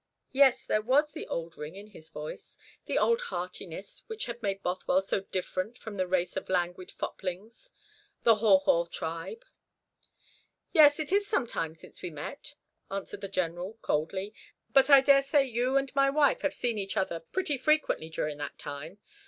Yes, 0.31 0.65
there 0.65 0.81
was 0.81 1.11
the 1.11 1.27
old 1.27 1.59
ring 1.59 1.75
in 1.75 1.89
his 1.91 2.09
voice, 2.09 2.57
the 2.87 2.97
old 2.97 3.21
heartiness 3.29 4.01
which 4.07 4.25
had 4.25 4.41
made 4.41 4.63
Bothwell 4.63 4.99
so 4.99 5.19
different 5.21 5.77
from 5.77 5.95
the 5.97 6.07
race 6.07 6.35
of 6.35 6.49
languid 6.49 6.89
foplings 6.89 7.69
the 8.23 8.37
haw 8.37 8.57
haw 8.61 8.85
tribe. 8.85 9.45
"Yes, 10.71 10.99
it 10.99 11.11
is 11.11 11.27
some 11.27 11.45
time 11.45 11.75
since 11.75 12.01
we 12.01 12.09
met," 12.09 12.55
answered 12.89 13.21
the 13.21 13.27
General 13.27 13.77
coldly; 13.83 14.33
"but 14.71 14.89
I 14.89 15.01
daresay 15.01 15.43
you 15.43 15.77
and 15.77 15.93
my 15.93 16.09
wife 16.09 16.41
have 16.41 16.55
seen 16.55 16.79
each 16.79 16.97
other 16.97 17.19
pretty 17.19 17.59
frequently 17.59 18.09
during 18.09 18.39
that 18.39 18.57
time. 18.57 18.97